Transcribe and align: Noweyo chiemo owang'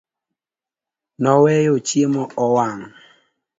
Noweyo 1.21 1.75
chiemo 1.87 2.23
owang' 2.43 2.85